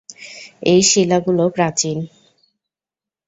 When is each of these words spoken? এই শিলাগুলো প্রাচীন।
এই 0.63 0.81
শিলাগুলো 0.81 1.43
প্রাচীন। 1.49 1.97